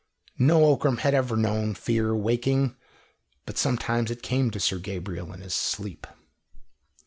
[0.39, 2.75] No Ockram had ever known fear waking,
[3.45, 6.07] but sometimes it came to Sir Gabriel in his sleep.